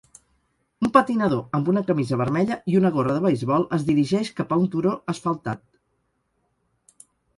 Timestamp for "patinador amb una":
0.93-1.83